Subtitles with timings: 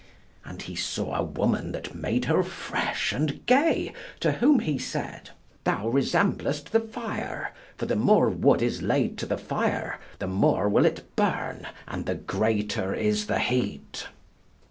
[0.43, 5.29] And he saw a woman that made her fresh and gay, to whom he said,
[5.63, 10.67] "Thou resemblest the fire; for the more wood is laid to the fire the more
[10.67, 14.07] will it burn, and the greater is the heat."